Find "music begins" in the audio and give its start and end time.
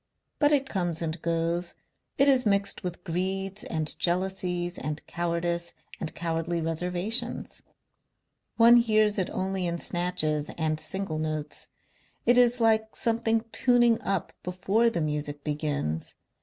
15.01-16.15